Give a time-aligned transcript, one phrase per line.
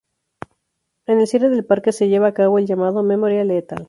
[1.05, 3.77] En el cierre del parque, se lleva a cabo el llamado "Memoria letal".